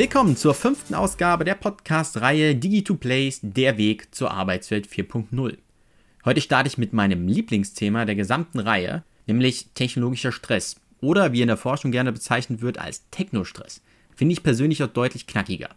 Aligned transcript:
Willkommen 0.00 0.34
zur 0.34 0.54
fünften 0.54 0.94
Ausgabe 0.94 1.44
der 1.44 1.56
Podcast-Reihe 1.56 2.52
Digi2Plays, 2.52 3.40
der 3.42 3.76
Weg 3.76 4.14
zur 4.14 4.30
Arbeitswelt 4.30 4.86
4.0. 4.86 5.58
Heute 6.24 6.40
starte 6.40 6.68
ich 6.68 6.78
mit 6.78 6.94
meinem 6.94 7.28
Lieblingsthema 7.28 8.06
der 8.06 8.14
gesamten 8.14 8.60
Reihe, 8.60 9.04
nämlich 9.26 9.66
technologischer 9.74 10.32
Stress 10.32 10.80
oder 11.02 11.34
wie 11.34 11.42
in 11.42 11.48
der 11.48 11.58
Forschung 11.58 11.92
gerne 11.92 12.12
bezeichnet 12.12 12.62
wird 12.62 12.78
als 12.78 13.10
Technostress. 13.10 13.82
Finde 14.16 14.32
ich 14.32 14.42
persönlich 14.42 14.82
auch 14.82 14.88
deutlich 14.88 15.26
knackiger. 15.26 15.68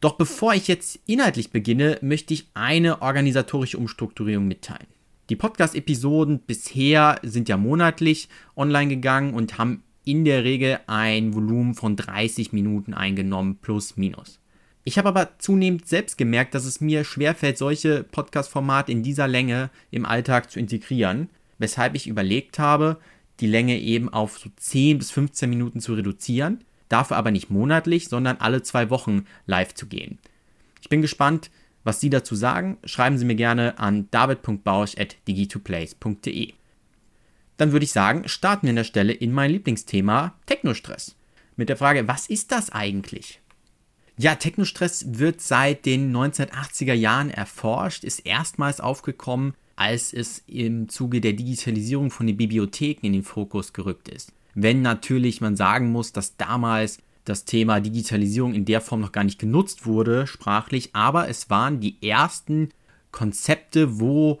Doch 0.00 0.12
bevor 0.12 0.54
ich 0.54 0.68
jetzt 0.68 1.00
inhaltlich 1.08 1.50
beginne, 1.50 1.98
möchte 2.02 2.34
ich 2.34 2.46
eine 2.54 3.02
organisatorische 3.02 3.78
Umstrukturierung 3.78 4.46
mitteilen. 4.46 4.86
Die 5.28 5.34
Podcast-Episoden 5.34 6.38
bisher 6.38 7.18
sind 7.24 7.48
ja 7.48 7.56
monatlich 7.56 8.28
online 8.54 8.94
gegangen 8.94 9.34
und 9.34 9.58
haben 9.58 9.82
in 10.06 10.24
der 10.24 10.44
Regel 10.44 10.78
ein 10.86 11.34
Volumen 11.34 11.74
von 11.74 11.96
30 11.96 12.52
Minuten 12.52 12.94
eingenommen, 12.94 13.58
plus 13.60 13.96
minus. 13.96 14.38
Ich 14.84 14.98
habe 14.98 15.08
aber 15.08 15.36
zunehmend 15.38 15.88
selbst 15.88 16.16
gemerkt, 16.16 16.54
dass 16.54 16.64
es 16.64 16.80
mir 16.80 17.02
schwerfällt, 17.02 17.58
solche 17.58 18.04
Podcast-Formate 18.04 18.92
in 18.92 19.02
dieser 19.02 19.26
Länge 19.26 19.70
im 19.90 20.06
Alltag 20.06 20.48
zu 20.50 20.60
integrieren, 20.60 21.28
weshalb 21.58 21.96
ich 21.96 22.06
überlegt 22.06 22.60
habe, 22.60 22.98
die 23.40 23.48
Länge 23.48 23.80
eben 23.80 24.08
auf 24.08 24.38
so 24.38 24.48
10 24.54 24.98
bis 24.98 25.10
15 25.10 25.50
Minuten 25.50 25.80
zu 25.80 25.94
reduzieren, 25.94 26.62
dafür 26.88 27.16
aber 27.16 27.32
nicht 27.32 27.50
monatlich, 27.50 28.08
sondern 28.08 28.36
alle 28.36 28.62
zwei 28.62 28.90
Wochen 28.90 29.24
live 29.46 29.74
zu 29.74 29.86
gehen. 29.86 30.20
Ich 30.80 30.88
bin 30.88 31.02
gespannt, 31.02 31.50
was 31.82 32.00
Sie 32.00 32.10
dazu 32.10 32.36
sagen. 32.36 32.76
Schreiben 32.84 33.18
Sie 33.18 33.24
mir 33.24 33.34
gerne 33.34 33.80
an 33.80 34.06
david.bausch.digi2plays.de 34.12 36.52
dann 37.56 37.72
würde 37.72 37.84
ich 37.84 37.92
sagen, 37.92 38.28
starten 38.28 38.66
wir 38.66 38.70
an 38.70 38.76
der 38.76 38.84
Stelle 38.84 39.12
in 39.12 39.32
mein 39.32 39.50
Lieblingsthema 39.50 40.34
Technostress. 40.46 41.16
Mit 41.56 41.68
der 41.68 41.76
Frage, 41.76 42.06
was 42.06 42.28
ist 42.28 42.52
das 42.52 42.70
eigentlich? 42.70 43.40
Ja, 44.18 44.34
Technostress 44.34 45.18
wird 45.18 45.40
seit 45.40 45.84
den 45.84 46.14
1980er 46.14 46.94
Jahren 46.94 47.30
erforscht, 47.30 48.04
ist 48.04 48.20
erstmals 48.20 48.80
aufgekommen, 48.80 49.54
als 49.74 50.12
es 50.12 50.42
im 50.46 50.88
Zuge 50.88 51.20
der 51.20 51.34
Digitalisierung 51.34 52.10
von 52.10 52.26
den 52.26 52.36
Bibliotheken 52.36 53.06
in 53.06 53.12
den 53.12 53.22
Fokus 53.22 53.74
gerückt 53.74 54.08
ist. 54.08 54.32
Wenn 54.54 54.80
natürlich 54.80 55.42
man 55.42 55.54
sagen 55.54 55.92
muss, 55.92 56.12
dass 56.12 56.38
damals 56.38 56.98
das 57.26 57.44
Thema 57.44 57.80
Digitalisierung 57.80 58.54
in 58.54 58.64
der 58.64 58.80
Form 58.80 59.00
noch 59.00 59.12
gar 59.12 59.24
nicht 59.24 59.38
genutzt 59.38 59.84
wurde, 59.84 60.26
sprachlich, 60.26 60.90
aber 60.94 61.28
es 61.28 61.50
waren 61.50 61.80
die 61.80 62.02
ersten 62.02 62.70
Konzepte, 63.12 64.00
wo 64.00 64.40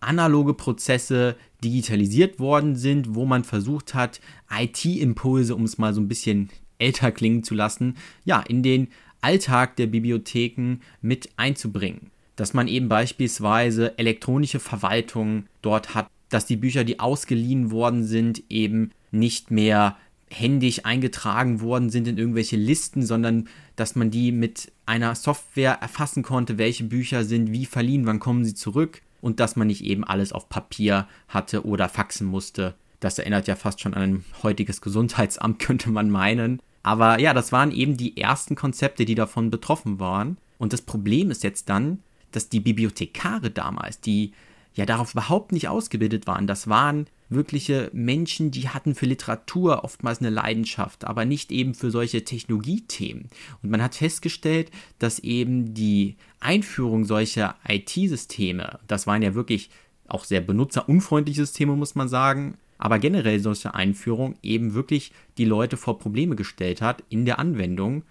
analoge 0.00 0.54
Prozesse 0.54 1.36
digitalisiert 1.62 2.38
worden 2.38 2.76
sind, 2.76 3.14
wo 3.14 3.24
man 3.24 3.44
versucht 3.44 3.94
hat, 3.94 4.20
IT-Impulse, 4.50 5.54
um 5.54 5.64
es 5.64 5.78
mal 5.78 5.94
so 5.94 6.00
ein 6.00 6.08
bisschen 6.08 6.50
älter 6.78 7.12
klingen 7.12 7.44
zu 7.44 7.54
lassen, 7.54 7.96
ja, 8.24 8.40
in 8.40 8.62
den 8.62 8.88
Alltag 9.20 9.76
der 9.76 9.86
Bibliotheken 9.86 10.78
mit 11.00 11.30
einzubringen. 11.36 12.10
Dass 12.36 12.54
man 12.54 12.66
eben 12.66 12.88
beispielsweise 12.88 13.96
elektronische 13.98 14.58
Verwaltung 14.58 15.46
dort 15.62 15.94
hat, 15.94 16.08
dass 16.28 16.46
die 16.46 16.56
Bücher, 16.56 16.82
die 16.82 16.98
ausgeliehen 16.98 17.70
worden 17.70 18.04
sind, 18.04 18.42
eben 18.48 18.90
nicht 19.10 19.50
mehr 19.50 19.96
händisch 20.28 20.84
eingetragen 20.84 21.60
worden 21.60 21.90
sind 21.90 22.08
in 22.08 22.16
irgendwelche 22.16 22.56
Listen, 22.56 23.02
sondern 23.02 23.48
dass 23.76 23.96
man 23.96 24.10
die 24.10 24.32
mit 24.32 24.72
einer 24.86 25.14
Software 25.14 25.78
erfassen 25.80 26.22
konnte, 26.22 26.56
welche 26.56 26.84
Bücher 26.84 27.24
sind 27.24 27.52
wie 27.52 27.66
verliehen, 27.66 28.06
wann 28.06 28.18
kommen 28.18 28.44
sie 28.44 28.54
zurück 28.54 29.02
und 29.22 29.40
dass 29.40 29.56
man 29.56 29.68
nicht 29.68 29.82
eben 29.82 30.04
alles 30.04 30.32
auf 30.32 30.50
Papier 30.50 31.08
hatte 31.28 31.64
oder 31.64 31.88
faxen 31.88 32.26
musste. 32.26 32.74
Das 33.00 33.18
erinnert 33.18 33.48
ja 33.48 33.56
fast 33.56 33.80
schon 33.80 33.94
an 33.94 34.02
ein 34.02 34.24
heutiges 34.42 34.82
Gesundheitsamt, 34.82 35.58
könnte 35.60 35.88
man 35.88 36.10
meinen. 36.10 36.60
Aber 36.82 37.18
ja, 37.20 37.32
das 37.32 37.52
waren 37.52 37.70
eben 37.70 37.96
die 37.96 38.18
ersten 38.18 38.56
Konzepte, 38.56 39.06
die 39.06 39.14
davon 39.14 39.50
betroffen 39.50 39.98
waren. 39.98 40.36
Und 40.58 40.72
das 40.72 40.82
Problem 40.82 41.30
ist 41.30 41.44
jetzt 41.44 41.70
dann, 41.70 42.00
dass 42.32 42.48
die 42.48 42.60
Bibliothekare 42.60 43.50
damals, 43.50 44.00
die 44.00 44.32
ja 44.74 44.86
darauf 44.86 45.12
überhaupt 45.12 45.52
nicht 45.52 45.68
ausgebildet 45.68 46.26
waren, 46.26 46.46
das 46.46 46.68
waren 46.68 47.06
wirkliche 47.34 47.90
Menschen, 47.92 48.50
die 48.50 48.68
hatten 48.68 48.94
für 48.94 49.06
Literatur 49.06 49.84
oftmals 49.84 50.20
eine 50.20 50.30
Leidenschaft, 50.30 51.04
aber 51.04 51.24
nicht 51.24 51.52
eben 51.52 51.74
für 51.74 51.90
solche 51.90 52.24
Technologiethemen. 52.24 53.28
Und 53.62 53.70
man 53.70 53.82
hat 53.82 53.94
festgestellt, 53.94 54.70
dass 54.98 55.18
eben 55.18 55.74
die 55.74 56.16
Einführung 56.40 57.04
solcher 57.04 57.56
IT-Systeme, 57.68 58.78
das 58.86 59.06
waren 59.06 59.22
ja 59.22 59.34
wirklich 59.34 59.70
auch 60.08 60.24
sehr 60.24 60.40
benutzerunfreundliche 60.40 61.46
Systeme, 61.46 61.76
muss 61.76 61.94
man 61.94 62.08
sagen, 62.08 62.58
aber 62.78 62.98
generell 62.98 63.38
solche 63.40 63.74
Einführung 63.74 64.34
eben 64.42 64.74
wirklich 64.74 65.12
die 65.38 65.44
Leute 65.44 65.76
vor 65.76 65.98
Probleme 65.98 66.34
gestellt 66.34 66.82
hat 66.82 67.04
in 67.08 67.24
der 67.24 67.38
Anwendung. 67.38 68.02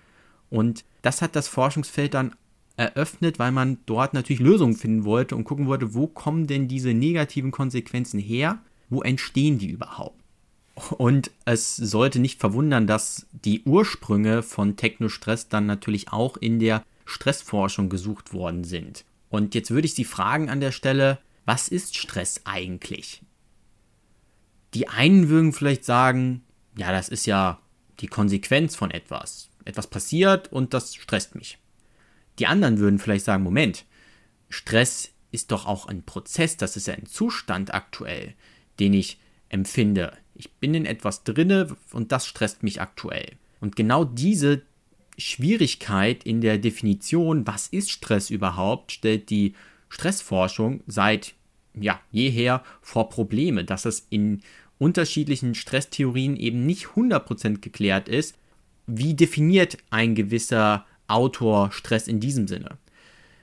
Und 0.49 0.85
das 1.01 1.21
hat 1.21 1.35
das 1.35 1.47
Forschungsfeld 1.47 2.13
dann 2.13 2.35
eröffnet, 2.77 3.37
weil 3.37 3.51
man 3.51 3.77
dort 3.85 4.13
natürlich 4.13 4.39
Lösungen 4.39 4.75
finden 4.75 5.03
wollte 5.03 5.35
und 5.35 5.43
gucken 5.43 5.67
wollte, 5.67 5.93
wo 5.93 6.07
kommen 6.07 6.47
denn 6.47 6.67
diese 6.67 6.93
negativen 6.93 7.51
Konsequenzen 7.51 8.19
her 8.19 8.59
wo 8.91 9.01
entstehen 9.01 9.57
die 9.57 9.69
überhaupt? 9.69 10.21
Und 10.97 11.31
es 11.45 11.75
sollte 11.75 12.19
nicht 12.19 12.39
verwundern, 12.39 12.85
dass 12.85 13.25
die 13.31 13.63
Ursprünge 13.63 14.43
von 14.43 14.77
Technostress 14.77 15.47
dann 15.47 15.65
natürlich 15.65 16.11
auch 16.11 16.37
in 16.37 16.59
der 16.59 16.83
Stressforschung 17.05 17.89
gesucht 17.89 18.33
worden 18.33 18.63
sind. 18.63 19.05
Und 19.29 19.55
jetzt 19.55 19.71
würde 19.71 19.85
ich 19.85 19.95
Sie 19.95 20.05
fragen 20.05 20.49
an 20.49 20.59
der 20.59 20.71
Stelle, 20.71 21.19
was 21.45 21.67
ist 21.67 21.97
Stress 21.97 22.41
eigentlich? 22.45 23.21
Die 24.73 24.87
einen 24.87 25.29
würden 25.29 25.53
vielleicht 25.53 25.85
sagen, 25.85 26.43
ja, 26.77 26.91
das 26.91 27.09
ist 27.09 27.25
ja 27.25 27.59
die 27.99 28.07
Konsequenz 28.07 28.75
von 28.75 28.91
etwas. 28.91 29.49
Etwas 29.65 29.87
passiert 29.87 30.51
und 30.51 30.73
das 30.73 30.95
stresst 30.95 31.35
mich. 31.35 31.57
Die 32.39 32.47
anderen 32.47 32.79
würden 32.79 32.99
vielleicht 32.99 33.25
sagen, 33.25 33.43
Moment, 33.43 33.85
Stress 34.49 35.11
ist 35.31 35.51
doch 35.51 35.65
auch 35.65 35.87
ein 35.87 36.03
Prozess, 36.03 36.57
das 36.57 36.75
ist 36.75 36.87
ja 36.87 36.93
ein 36.93 37.05
Zustand 37.05 37.73
aktuell 37.73 38.33
den 38.79 38.93
ich 38.93 39.19
empfinde. 39.49 40.13
Ich 40.35 40.51
bin 40.53 40.73
in 40.73 40.85
etwas 40.85 41.23
drinne 41.23 41.75
und 41.91 42.11
das 42.11 42.25
stresst 42.25 42.63
mich 42.63 42.81
aktuell. 42.81 43.33
Und 43.59 43.75
genau 43.75 44.03
diese 44.03 44.63
Schwierigkeit 45.17 46.23
in 46.23 46.41
der 46.41 46.57
Definition, 46.57 47.45
was 47.45 47.67
ist 47.67 47.91
Stress 47.91 48.29
überhaupt, 48.29 48.91
stellt 48.91 49.29
die 49.29 49.53
Stressforschung 49.89 50.81
seit 50.87 51.33
ja, 51.73 51.99
jeher 52.11 52.63
vor 52.81 53.09
Probleme, 53.09 53.63
dass 53.63 53.85
es 53.85 54.07
in 54.09 54.41
unterschiedlichen 54.77 55.53
Stresstheorien 55.53 56.35
eben 56.35 56.65
nicht 56.65 56.87
100% 56.87 57.59
geklärt 57.59 58.09
ist, 58.09 58.35
wie 58.87 59.13
definiert 59.13 59.77
ein 59.89 60.15
gewisser 60.15 60.85
Autor 61.07 61.71
Stress 61.71 62.07
in 62.07 62.19
diesem 62.19 62.47
Sinne. 62.47 62.77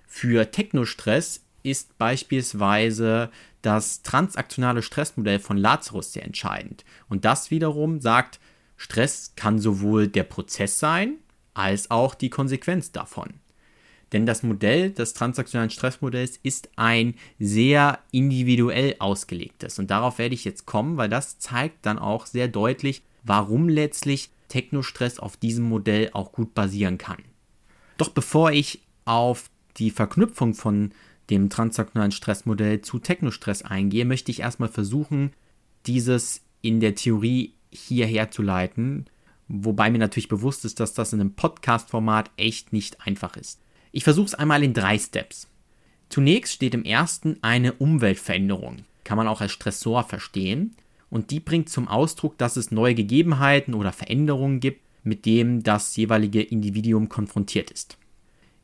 Für 0.07 0.51
Technostress 0.51 1.45
ist 1.63 1.99
beispielsweise 1.99 3.31
das 3.63 4.03
transaktionale 4.03 4.83
Stressmodell 4.83 5.39
von 5.39 5.57
Lazarus 5.57 6.13
sehr 6.13 6.25
entscheidend. 6.25 6.85
Und 7.09 7.25
das 7.25 7.51
wiederum 7.51 8.01
sagt, 8.01 8.39
Stress 8.77 9.33
kann 9.37 9.59
sowohl 9.59 10.09
der 10.09 10.23
Prozess 10.23 10.79
sein, 10.79 11.17
als 11.55 11.91
auch 11.91 12.15
die 12.15 12.31
Konsequenz 12.31 12.93
davon. 12.93 13.35
Denn 14.13 14.25
das 14.25 14.43
Modell 14.43 14.91
des 14.91 15.13
transaktionalen 15.13 15.71
Stressmodells 15.71 16.39
ist 16.43 16.71
ein 16.77 17.15
sehr 17.39 17.99
individuell 18.11 18.97
ausgelegtes. 19.01 19.79
Und 19.79 19.91
darauf 19.91 20.19
werde 20.19 20.35
ich 20.35 20.45
jetzt 20.45 20.65
kommen, 20.65 20.97
weil 20.97 21.09
das 21.09 21.39
zeigt 21.39 21.85
dann 21.85 21.99
auch 21.99 22.25
sehr 22.25 22.49
deutlich, 22.49 23.03
warum 23.25 23.69
letztlich 23.69 24.31
Technostress 24.49 25.19
auf 25.19 25.37
diesem 25.37 25.65
Modell 25.69 26.11
auch 26.15 26.33
gut 26.33 26.55
basieren 26.55 26.97
kann. 26.97 27.19
Doch 27.99 28.09
bevor 28.09 28.53
ich 28.53 28.81
auf 29.05 29.51
die 29.77 29.91
Verknüpfung 29.91 30.55
von 30.55 30.93
dem 31.31 31.51
transaktionalen 31.51 32.13
Stressmodell 32.13 32.81
zu 32.81 32.99
Technostress 32.99 33.63
eingehe, 33.63 34.05
möchte 34.05 34.31
ich 34.31 34.41
erstmal 34.41 34.69
versuchen, 34.69 35.33
dieses 35.87 36.43
in 36.63 36.81
der 36.81 36.95
Theorie 36.95 37.55
hierher 37.71 38.31
zu 38.31 38.43
leiten, 38.43 39.07
wobei 39.49 39.91
mir 39.91 39.99
natürlich 39.99 40.29
bewusst 40.29 40.65
ist, 40.65 40.81
dass 40.81 40.95
das 40.95 41.13
in 41.13 41.21
einem 41.21 41.35
Podcast-Format 41.35 42.31
echt 42.37 42.73
nicht 42.73 43.07
einfach 43.07 43.37
ist. 43.37 43.61
Ich 43.93 44.05
versuche 44.05 44.27
es 44.27 44.35
einmal 44.35 44.63
in 44.63 44.75
drei 44.75 44.99
Steps. 44.99 45.49
Zunächst 46.09 46.55
steht 46.55 46.75
im 46.75 46.85
ersten 46.85 47.37
eine 47.43 47.75
Umweltveränderung, 47.75 48.85
kann 49.05 49.19
man 49.19 49.29
auch 49.29 49.41
als 49.41 49.53
Stressor 49.53 50.05
verstehen, 50.05 50.75
und 51.11 51.31
die 51.31 51.41
bringt 51.41 51.71
zum 51.71 51.89
Ausdruck, 51.89 52.37
dass 52.37 52.57
es 52.57 52.71
neue 52.71 52.95
Gegebenheiten 52.95 53.73
oder 53.73 53.93
Veränderungen 53.93 54.61
gibt, 54.61 54.83
mit 55.05 55.25
dem 55.25 55.63
das 55.63 55.97
jeweilige 55.97 56.43
Individuum 56.43 57.09
konfrontiert 57.09 57.71
ist. 57.71 57.97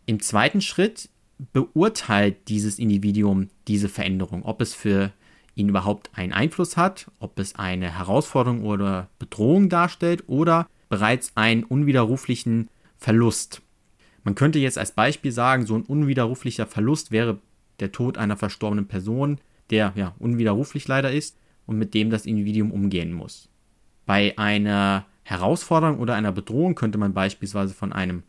Im 0.05 0.20
zweiten 0.20 0.60
Schritt 0.60 1.08
beurteilt 1.52 2.48
dieses 2.48 2.78
Individuum 2.78 3.48
diese 3.69 3.88
Veränderung, 3.88 4.44
ob 4.44 4.60
es 4.60 4.75
für 4.75 5.12
ihn 5.54 5.69
überhaupt 5.69 6.10
einen 6.14 6.32
Einfluss 6.32 6.76
hat, 6.76 7.10
ob 7.19 7.38
es 7.38 7.54
eine 7.54 7.96
Herausforderung 7.96 8.64
oder 8.64 9.08
Bedrohung 9.19 9.69
darstellt 9.69 10.25
oder 10.26 10.69
bereits 10.88 11.32
einen 11.36 11.64
unwiderruflichen 11.64 12.69
Verlust. 12.96 13.62
Man 14.22 14.34
könnte 14.34 14.58
jetzt 14.58 14.78
als 14.78 14.92
Beispiel 14.92 15.32
sagen, 15.32 15.66
so 15.66 15.75
ein 15.75 15.82
unwiderruflicher 15.82 16.66
Verlust 16.66 17.10
wäre 17.10 17.38
der 17.81 17.92
Tod 17.92 18.19
einer 18.19 18.36
verstorbenen 18.36 18.86
Person, 18.86 19.38
der 19.70 19.92
ja 19.96 20.14
unwiderruflich 20.19 20.88
leider 20.88 21.12
ist 21.12 21.36
und 21.66 21.78
mit 21.78 21.94
dem 21.94 22.10
das 22.10 22.26
Individuum 22.26 22.70
umgehen 22.70 23.12
muss. 23.12 23.48
Bei 24.06 24.36
einer 24.38 25.06
Herausforderung 25.22 25.98
oder 25.98 26.14
einer 26.14 26.32
Bedrohung 26.32 26.75
könnte 26.75 26.98
man 26.98 27.14
beispielsweise 27.14 27.75
von 27.75 27.92
einem 27.92 28.22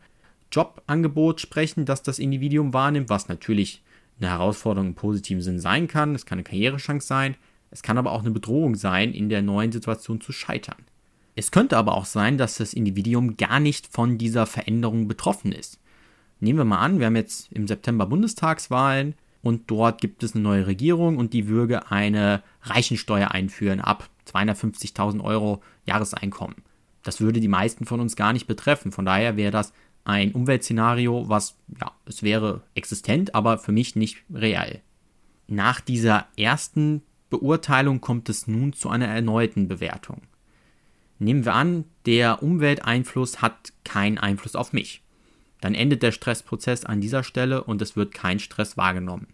Jobangebot 0.52 1.40
sprechen, 1.40 1.84
das 1.84 2.02
das 2.02 2.18
Individuum 2.18 2.72
wahrnimmt, 2.72 3.08
was 3.08 3.28
natürlich 3.28 3.82
eine 4.18 4.30
Herausforderung 4.30 4.88
im 4.88 4.94
positiven 4.94 5.42
Sinn 5.42 5.60
sein 5.60 5.88
kann. 5.88 6.14
Es 6.14 6.26
kann 6.26 6.38
eine 6.38 6.44
Karrierechance 6.44 7.06
sein. 7.06 7.36
Es 7.70 7.82
kann 7.82 7.98
aber 7.98 8.12
auch 8.12 8.20
eine 8.20 8.30
Bedrohung 8.30 8.74
sein, 8.74 9.12
in 9.12 9.28
der 9.28 9.42
neuen 9.42 9.72
Situation 9.72 10.20
zu 10.20 10.32
scheitern. 10.32 10.86
Es 11.34 11.50
könnte 11.50 11.76
aber 11.76 11.94
auch 11.94 12.06
sein, 12.06 12.38
dass 12.38 12.56
das 12.56 12.72
Individuum 12.72 13.36
gar 13.36 13.60
nicht 13.60 13.86
von 13.88 14.16
dieser 14.16 14.46
Veränderung 14.46 15.06
betroffen 15.08 15.52
ist. 15.52 15.78
Nehmen 16.40 16.58
wir 16.58 16.64
mal 16.64 16.78
an, 16.78 16.98
wir 16.98 17.06
haben 17.06 17.16
jetzt 17.16 17.52
im 17.52 17.66
September 17.66 18.06
Bundestagswahlen 18.06 19.14
und 19.42 19.70
dort 19.70 20.00
gibt 20.00 20.22
es 20.22 20.34
eine 20.34 20.42
neue 20.42 20.66
Regierung 20.66 21.18
und 21.18 21.32
die 21.32 21.48
würde 21.48 21.90
eine 21.90 22.42
Reichensteuer 22.62 23.32
einführen 23.32 23.80
ab 23.80 24.08
250.000 24.26 25.22
Euro 25.22 25.62
Jahreseinkommen. 25.84 26.56
Das 27.02 27.20
würde 27.20 27.40
die 27.40 27.48
meisten 27.48 27.84
von 27.84 28.00
uns 28.00 28.16
gar 28.16 28.32
nicht 28.32 28.46
betreffen. 28.46 28.90
Von 28.90 29.04
daher 29.04 29.36
wäre 29.36 29.52
das 29.52 29.72
ein 30.06 30.32
Umweltszenario, 30.32 31.28
was, 31.28 31.56
ja, 31.80 31.92
es 32.06 32.22
wäre 32.22 32.62
existent, 32.74 33.34
aber 33.34 33.58
für 33.58 33.72
mich 33.72 33.96
nicht 33.96 34.18
real. 34.32 34.80
Nach 35.48 35.80
dieser 35.80 36.26
ersten 36.36 37.02
Beurteilung 37.28 38.00
kommt 38.00 38.28
es 38.28 38.46
nun 38.46 38.72
zu 38.72 38.88
einer 38.88 39.08
erneuten 39.08 39.68
Bewertung. 39.68 40.22
Nehmen 41.18 41.44
wir 41.44 41.54
an, 41.54 41.84
der 42.04 42.42
Umwelteinfluss 42.42 43.42
hat 43.42 43.72
keinen 43.84 44.18
Einfluss 44.18 44.54
auf 44.54 44.72
mich. 44.72 45.02
Dann 45.60 45.74
endet 45.74 46.02
der 46.02 46.12
Stressprozess 46.12 46.84
an 46.84 47.00
dieser 47.00 47.24
Stelle 47.24 47.64
und 47.64 47.82
es 47.82 47.96
wird 47.96 48.14
kein 48.14 48.38
Stress 48.38 48.76
wahrgenommen. 48.76 49.28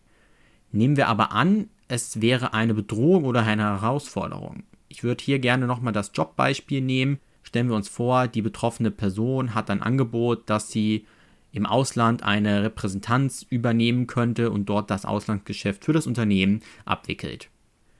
Nehmen 0.70 0.96
wir 0.96 1.08
aber 1.08 1.32
an, 1.32 1.68
es 1.88 2.22
wäre 2.22 2.54
eine 2.54 2.72
Bedrohung 2.72 3.24
oder 3.24 3.42
eine 3.42 3.64
Herausforderung. 3.64 4.62
Ich 4.88 5.02
würde 5.02 5.22
hier 5.22 5.38
gerne 5.38 5.66
nochmal 5.66 5.92
das 5.92 6.12
Jobbeispiel 6.14 6.80
nehmen. 6.80 7.18
Stellen 7.52 7.68
wir 7.68 7.76
uns 7.76 7.90
vor, 7.90 8.28
die 8.28 8.40
betroffene 8.40 8.90
Person 8.90 9.54
hat 9.54 9.68
ein 9.68 9.82
Angebot, 9.82 10.48
dass 10.48 10.70
sie 10.70 11.04
im 11.52 11.66
Ausland 11.66 12.22
eine 12.22 12.62
Repräsentanz 12.62 13.44
übernehmen 13.50 14.06
könnte 14.06 14.50
und 14.50 14.70
dort 14.70 14.90
das 14.90 15.04
Auslandsgeschäft 15.04 15.84
für 15.84 15.92
das 15.92 16.06
Unternehmen 16.06 16.62
abwickelt. 16.86 17.50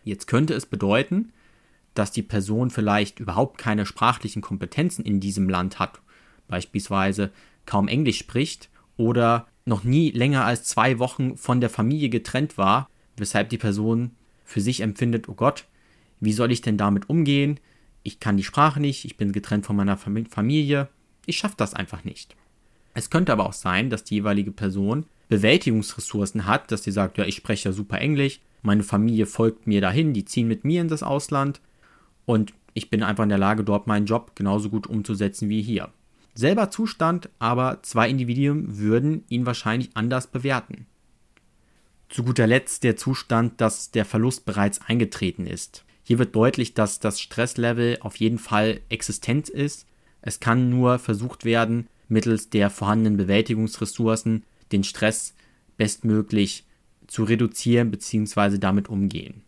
Jetzt 0.04 0.26
könnte 0.26 0.54
es 0.54 0.64
bedeuten, 0.64 1.34
dass 1.92 2.12
die 2.12 2.22
Person 2.22 2.70
vielleicht 2.70 3.20
überhaupt 3.20 3.58
keine 3.58 3.84
sprachlichen 3.84 4.40
Kompetenzen 4.40 5.04
in 5.04 5.20
diesem 5.20 5.50
Land 5.50 5.78
hat, 5.78 6.00
beispielsweise 6.48 7.30
kaum 7.66 7.88
Englisch 7.88 8.20
spricht 8.20 8.70
oder 8.96 9.46
noch 9.66 9.84
nie 9.84 10.12
länger 10.12 10.46
als 10.46 10.64
zwei 10.64 10.98
Wochen 10.98 11.36
von 11.36 11.60
der 11.60 11.68
Familie 11.68 12.08
getrennt 12.08 12.56
war, 12.56 12.88
weshalb 13.18 13.50
die 13.50 13.58
Person 13.58 14.12
für 14.46 14.62
sich 14.62 14.80
empfindet, 14.80 15.28
oh 15.28 15.34
Gott, 15.34 15.66
wie 16.20 16.32
soll 16.32 16.52
ich 16.52 16.62
denn 16.62 16.78
damit 16.78 17.10
umgehen? 17.10 17.60
Ich 18.02 18.20
kann 18.20 18.36
die 18.36 18.44
Sprache 18.44 18.80
nicht, 18.80 19.04
ich 19.04 19.16
bin 19.16 19.32
getrennt 19.32 19.66
von 19.66 19.76
meiner 19.76 19.96
Familie, 19.96 20.88
ich 21.26 21.36
schaffe 21.36 21.54
das 21.56 21.74
einfach 21.74 22.04
nicht. 22.04 22.36
Es 22.94 23.10
könnte 23.10 23.32
aber 23.32 23.46
auch 23.46 23.52
sein, 23.52 23.90
dass 23.90 24.04
die 24.04 24.16
jeweilige 24.16 24.52
Person 24.52 25.06
Bewältigungsressourcen 25.28 26.46
hat, 26.46 26.70
dass 26.70 26.82
sie 26.82 26.92
sagt, 26.92 27.16
ja, 27.16 27.24
ich 27.24 27.36
spreche 27.36 27.70
ja 27.70 27.72
super 27.72 27.98
Englisch, 27.98 28.40
meine 28.62 28.82
Familie 28.82 29.26
folgt 29.26 29.66
mir 29.66 29.80
dahin, 29.80 30.12
die 30.12 30.24
ziehen 30.24 30.46
mit 30.48 30.64
mir 30.64 30.80
in 30.80 30.88
das 30.88 31.02
Ausland 31.02 31.60
und 32.26 32.52
ich 32.74 32.90
bin 32.90 33.02
einfach 33.02 33.22
in 33.22 33.28
der 33.28 33.38
Lage, 33.38 33.64
dort 33.64 33.86
meinen 33.86 34.06
Job 34.06 34.32
genauso 34.34 34.70
gut 34.70 34.86
umzusetzen 34.86 35.48
wie 35.48 35.62
hier. 35.62 35.90
Selber 36.34 36.70
Zustand, 36.70 37.28
aber 37.38 37.80
zwei 37.82 38.08
Individuen 38.08 38.78
würden 38.78 39.24
ihn 39.28 39.44
wahrscheinlich 39.44 39.90
anders 39.94 40.26
bewerten. 40.26 40.86
Zu 42.08 42.24
guter 42.24 42.46
Letzt 42.46 42.84
der 42.84 42.96
Zustand, 42.96 43.60
dass 43.60 43.90
der 43.90 44.04
Verlust 44.04 44.44
bereits 44.44 44.80
eingetreten 44.82 45.46
ist. 45.46 45.84
Hier 46.02 46.18
wird 46.18 46.34
deutlich, 46.34 46.74
dass 46.74 47.00
das 47.00 47.20
Stresslevel 47.20 47.98
auf 48.00 48.16
jeden 48.16 48.38
Fall 48.38 48.80
existent 48.88 49.48
ist. 49.48 49.86
Es 50.20 50.40
kann 50.40 50.70
nur 50.70 50.98
versucht 50.98 51.44
werden, 51.44 51.88
mittels 52.08 52.50
der 52.50 52.70
vorhandenen 52.70 53.16
Bewältigungsressourcen 53.16 54.44
den 54.72 54.84
Stress 54.84 55.34
bestmöglich 55.76 56.64
zu 57.06 57.24
reduzieren 57.24 57.90
bzw. 57.90 58.58
damit 58.58 58.88
umgehen. 58.88 59.42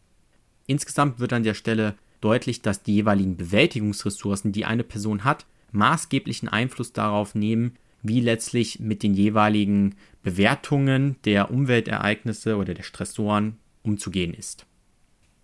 Insgesamt 0.67 1.19
wird 1.19 1.33
an 1.33 1.43
der 1.43 1.55
Stelle 1.55 1.95
deutlich, 2.21 2.63
dass 2.63 2.83
die 2.83 2.95
jeweiligen 2.95 3.37
Bewältigungsressourcen, 3.37 4.53
die 4.53 4.65
eine 4.65 4.85
Person 4.85 5.25
hat, 5.25 5.47
maßgeblichen 5.73 6.49
Einfluss 6.49 6.93
darauf 6.93 7.35
nehmen, 7.35 7.77
wie 8.03 8.21
letztlich 8.21 8.81
mit 8.81 9.03
den 9.03 9.15
jeweiligen 9.15 9.97
Bewertungen 10.23 11.17
der 11.25 11.51
Umweltereignisse 11.51 12.57
oder 12.57 12.75
der 12.75 12.83
Stressoren 12.83 13.57
umzugehen 13.83 14.35
ist. 14.35 14.67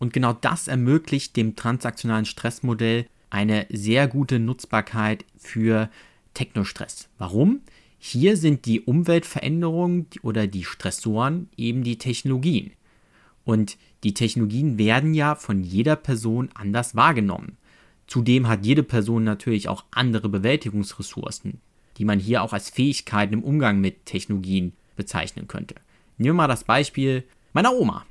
Und 0.01 0.15
genau 0.15 0.33
das 0.33 0.67
ermöglicht 0.67 1.37
dem 1.37 1.55
transaktionalen 1.55 2.25
Stressmodell 2.25 3.07
eine 3.29 3.67
sehr 3.71 4.09
gute 4.09 4.39
Nutzbarkeit 4.41 5.27
für 5.37 5.91
Technostress. 6.35 7.09
Warum? 7.19 7.61
Hier 7.99 8.39
sind 8.39 8.65
die 8.65 8.81
Umweltveränderungen 8.81 10.07
oder 10.23 10.47
die 10.47 10.65
Stressoren 10.65 11.51
eben 11.59 11.85
die 11.85 11.99
Technologien. 11.99 12.73
Und 13.45 13.77
die 14.03 14.15
Technologien 14.15 14.79
werden 14.79 15.13
ja 15.13 15.35
von 15.35 15.63
jeder 15.63 15.97
Person 15.97 16.49
anders 16.55 16.97
wahrgenommen. 16.97 17.59
Zudem 18.07 18.49
hat 18.49 18.65
jede 18.65 18.83
Person 18.83 19.23
natürlich 19.23 19.69
auch 19.69 19.85
andere 19.91 20.31
Bewältigungsressourcen, 20.31 21.61
die 21.99 22.07
man 22.07 22.19
hier 22.19 22.43
auch 22.43 22.55
als 22.55 22.71
Fähigkeiten 22.71 23.35
im 23.35 23.45
Umgang 23.45 23.81
mit 23.81 24.07
Technologien 24.07 24.73
bezeichnen 24.97 25.47
könnte. 25.47 25.75
Nehmen 26.17 26.31
wir 26.31 26.35
mal 26.35 26.49
das 26.49 26.65
Beispiel 26.65 27.23
meiner 27.53 27.75
Oma. 27.75 28.07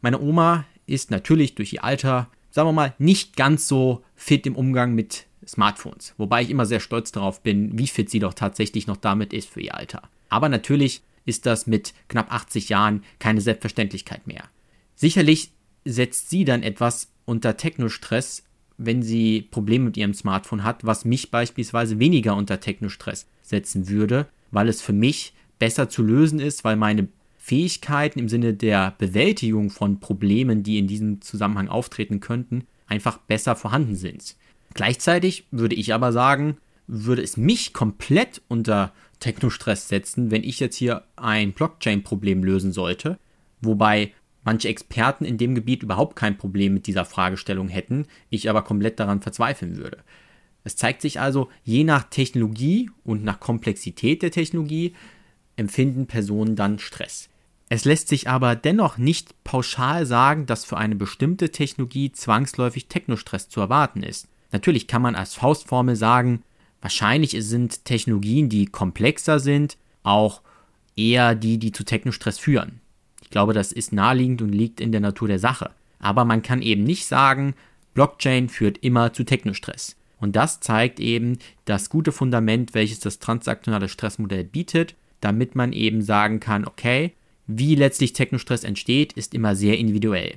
Meine 0.00 0.20
Oma 0.20 0.64
ist 0.88 1.10
natürlich 1.10 1.54
durch 1.54 1.72
ihr 1.72 1.84
Alter, 1.84 2.28
sagen 2.50 2.68
wir 2.68 2.72
mal, 2.72 2.94
nicht 2.98 3.36
ganz 3.36 3.68
so 3.68 4.04
fit 4.16 4.46
im 4.46 4.56
Umgang 4.56 4.94
mit 4.94 5.26
Smartphones. 5.46 6.14
Wobei 6.18 6.42
ich 6.42 6.50
immer 6.50 6.66
sehr 6.66 6.80
stolz 6.80 7.12
darauf 7.12 7.42
bin, 7.42 7.78
wie 7.78 7.86
fit 7.86 8.10
sie 8.10 8.18
doch 8.18 8.34
tatsächlich 8.34 8.86
noch 8.86 8.96
damit 8.96 9.32
ist 9.32 9.48
für 9.48 9.60
ihr 9.60 9.76
Alter. 9.76 10.02
Aber 10.28 10.48
natürlich 10.48 11.02
ist 11.24 11.46
das 11.46 11.66
mit 11.66 11.94
knapp 12.08 12.32
80 12.32 12.68
Jahren 12.68 13.04
keine 13.18 13.40
Selbstverständlichkeit 13.40 14.26
mehr. 14.26 14.44
Sicherlich 14.94 15.52
setzt 15.84 16.30
sie 16.30 16.44
dann 16.44 16.62
etwas 16.62 17.10
unter 17.24 17.56
Technostress, 17.56 18.44
wenn 18.78 19.02
sie 19.02 19.42
Probleme 19.42 19.86
mit 19.86 19.96
ihrem 19.96 20.14
Smartphone 20.14 20.64
hat, 20.64 20.86
was 20.86 21.04
mich 21.04 21.30
beispielsweise 21.30 21.98
weniger 21.98 22.36
unter 22.36 22.60
Technostress 22.60 23.26
setzen 23.42 23.88
würde, 23.88 24.26
weil 24.50 24.68
es 24.68 24.80
für 24.80 24.92
mich 24.92 25.34
besser 25.58 25.88
zu 25.88 26.02
lösen 26.02 26.40
ist, 26.40 26.64
weil 26.64 26.76
meine 26.76 27.08
Fähigkeiten 27.48 28.18
im 28.18 28.28
Sinne 28.28 28.52
der 28.52 28.94
Bewältigung 28.98 29.70
von 29.70 30.00
Problemen, 30.00 30.62
die 30.62 30.76
in 30.76 30.86
diesem 30.86 31.22
Zusammenhang 31.22 31.68
auftreten 31.68 32.20
könnten, 32.20 32.66
einfach 32.86 33.16
besser 33.16 33.56
vorhanden 33.56 33.96
sind. 33.96 34.36
Gleichzeitig 34.74 35.46
würde 35.50 35.74
ich 35.74 35.94
aber 35.94 36.12
sagen, 36.12 36.58
würde 36.86 37.22
es 37.22 37.38
mich 37.38 37.72
komplett 37.72 38.42
unter 38.48 38.92
Technostress 39.18 39.88
setzen, 39.88 40.30
wenn 40.30 40.44
ich 40.44 40.60
jetzt 40.60 40.76
hier 40.76 41.04
ein 41.16 41.54
Blockchain-Problem 41.54 42.44
lösen 42.44 42.72
sollte, 42.72 43.18
wobei 43.62 44.12
manche 44.44 44.68
Experten 44.68 45.24
in 45.24 45.38
dem 45.38 45.54
Gebiet 45.54 45.82
überhaupt 45.82 46.16
kein 46.16 46.36
Problem 46.36 46.74
mit 46.74 46.86
dieser 46.86 47.06
Fragestellung 47.06 47.68
hätten, 47.68 48.04
ich 48.28 48.50
aber 48.50 48.60
komplett 48.60 49.00
daran 49.00 49.22
verzweifeln 49.22 49.78
würde. 49.78 49.98
Es 50.64 50.76
zeigt 50.76 51.00
sich 51.00 51.18
also, 51.18 51.48
je 51.64 51.84
nach 51.84 52.04
Technologie 52.10 52.90
und 53.04 53.24
nach 53.24 53.40
Komplexität 53.40 54.20
der 54.20 54.32
Technologie 54.32 54.92
empfinden 55.56 56.06
Personen 56.06 56.54
dann 56.54 56.78
Stress. 56.78 57.30
Es 57.68 57.84
lässt 57.84 58.08
sich 58.08 58.28
aber 58.28 58.56
dennoch 58.56 58.96
nicht 58.96 59.44
pauschal 59.44 60.06
sagen, 60.06 60.46
dass 60.46 60.64
für 60.64 60.78
eine 60.78 60.94
bestimmte 60.94 61.50
Technologie 61.50 62.12
zwangsläufig 62.12 62.86
Technostress 62.86 63.48
zu 63.48 63.60
erwarten 63.60 64.02
ist. 64.02 64.28
Natürlich 64.52 64.86
kann 64.86 65.02
man 65.02 65.14
als 65.14 65.34
Faustformel 65.34 65.94
sagen, 65.94 66.42
wahrscheinlich 66.80 67.36
sind 67.38 67.84
Technologien, 67.84 68.48
die 68.48 68.66
komplexer 68.66 69.38
sind, 69.38 69.76
auch 70.02 70.40
eher 70.96 71.34
die, 71.34 71.58
die 71.58 71.72
zu 71.72 71.84
Technostress 71.84 72.38
führen. 72.38 72.80
Ich 73.22 73.30
glaube, 73.30 73.52
das 73.52 73.72
ist 73.72 73.92
naheliegend 73.92 74.40
und 74.40 74.52
liegt 74.52 74.80
in 74.80 74.90
der 74.90 75.02
Natur 75.02 75.28
der 75.28 75.38
Sache. 75.38 75.70
Aber 75.98 76.24
man 76.24 76.42
kann 76.42 76.62
eben 76.62 76.84
nicht 76.84 77.06
sagen, 77.06 77.54
Blockchain 77.92 78.48
führt 78.48 78.78
immer 78.78 79.12
zu 79.12 79.24
Technostress. 79.24 79.96
Und 80.18 80.34
das 80.34 80.60
zeigt 80.60 80.98
eben 80.98 81.38
das 81.66 81.90
gute 81.90 82.12
Fundament, 82.12 82.72
welches 82.74 83.00
das 83.00 83.18
transaktionale 83.18 83.88
Stressmodell 83.88 84.44
bietet, 84.44 84.94
damit 85.20 85.54
man 85.54 85.72
eben 85.72 86.00
sagen 86.00 86.40
kann, 86.40 86.64
okay, 86.64 87.12
wie 87.48 87.74
letztlich 87.74 88.12
Technostress 88.12 88.62
entsteht, 88.62 89.14
ist 89.14 89.34
immer 89.34 89.56
sehr 89.56 89.78
individuell. 89.78 90.34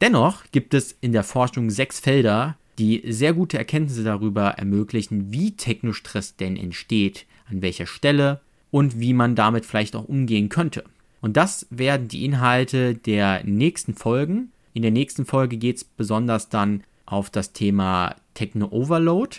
Dennoch 0.00 0.42
gibt 0.50 0.74
es 0.74 0.96
in 1.00 1.12
der 1.12 1.22
Forschung 1.22 1.70
sechs 1.70 2.00
Felder, 2.00 2.56
die 2.78 3.02
sehr 3.06 3.32
gute 3.32 3.56
Erkenntnisse 3.56 4.02
darüber 4.02 4.50
ermöglichen, 4.50 5.32
wie 5.32 5.52
Technostress 5.52 6.36
denn 6.36 6.56
entsteht, 6.56 7.26
an 7.48 7.62
welcher 7.62 7.86
Stelle 7.86 8.40
und 8.72 8.98
wie 8.98 9.14
man 9.14 9.36
damit 9.36 9.64
vielleicht 9.64 9.94
auch 9.94 10.08
umgehen 10.08 10.48
könnte. 10.48 10.84
Und 11.20 11.36
das 11.36 11.68
werden 11.70 12.08
die 12.08 12.24
Inhalte 12.24 12.94
der 12.94 13.44
nächsten 13.44 13.94
Folgen. 13.94 14.50
In 14.74 14.82
der 14.82 14.90
nächsten 14.90 15.24
Folge 15.24 15.56
geht 15.56 15.76
es 15.76 15.84
besonders 15.84 16.48
dann 16.48 16.82
auf 17.06 17.30
das 17.30 17.52
Thema 17.52 18.16
Techno 18.34 18.66
Overload 18.72 19.36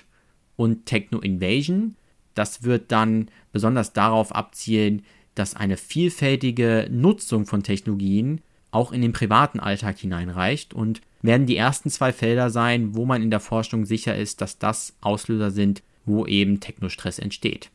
und 0.56 0.86
Techno 0.86 1.20
Invasion. 1.20 1.96
Das 2.36 2.64
wird 2.64 2.92
dann 2.94 3.28
besonders 3.52 3.92
darauf 3.92 4.34
abzielen, 4.34 5.04
dass 5.36 5.56
eine 5.56 5.78
vielfältige 5.78 6.88
Nutzung 6.92 7.46
von 7.46 7.64
Technologien 7.64 8.42
auch 8.72 8.92
in 8.92 9.02
den 9.02 9.14
privaten 9.14 9.60
Alltag 9.60 10.00
hineinreicht 10.00 10.74
und 10.74 11.02
werden 11.22 11.46
die 11.46 11.58
ersten 11.58 11.90
zwei 11.90 12.12
Felder 12.12 12.50
sein, 12.50 12.96
wo 12.96 13.06
man 13.06 13.22
in 13.22 13.32
der 13.32 13.40
Forschung 13.40 13.86
sicher 13.86 14.16
ist, 14.16 14.42
dass 14.42 14.60
das 14.60 14.94
Auslöser 15.02 15.52
sind, 15.52 15.84
wo 16.06 16.26
eben 16.26 16.60
Technostress 16.60 17.20
entsteht. 17.20 17.70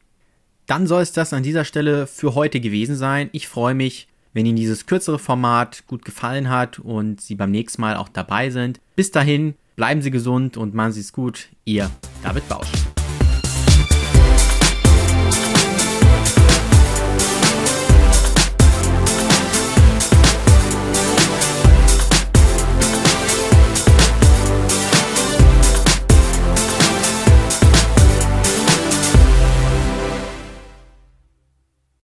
Dann 0.67 0.87
soll 0.87 1.03
es 1.03 1.13
das 1.13 1.33
an 1.33 1.43
dieser 1.43 1.65
Stelle 1.65 2.07
für 2.07 2.35
heute 2.35 2.61
gewesen 2.61 2.95
sein. 2.95 3.31
Ich 3.33 3.49
freue 3.49 3.75
mich, 3.75 4.07
wenn 4.35 4.45
Ihnen 4.45 4.57
dieses 4.57 4.85
kürzere 4.85 5.19
Format 5.19 5.87
gut 5.87 6.05
gefallen 6.05 6.51
hat 6.51 6.79
und 6.79 7.23
Sie 7.23 7.37
beim 7.37 7.51
nächsten 7.51 7.81
Mal 7.81 7.97
auch 7.97 8.11
dabei 8.11 8.51
sind. 8.51 8.79
Bis 8.95 9.11
dahin, 9.11 9.55
bleiben 9.77 10.03
Sie 10.03 10.11
gesund 10.11 10.59
und 10.59 10.75
machen 10.75 10.93
Sie 10.93 11.01
es 11.01 11.15
gut. 11.15 11.49
Ihr 11.65 11.91
David 12.23 12.47
Bausch. 12.49 12.98